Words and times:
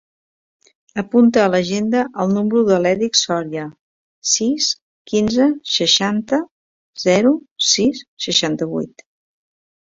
Apunta 1.01 1.43
a 1.43 1.49
l'agenda 1.55 2.01
el 2.23 2.33
número 2.37 2.63
de 2.69 2.79
l'Èric 2.85 3.19
Soria: 3.19 3.67
sis, 4.31 4.71
quinze, 5.13 5.47
seixanta, 5.77 6.43
zero, 7.07 7.37
sis, 7.75 8.05
seixanta-vuit. 8.29 9.11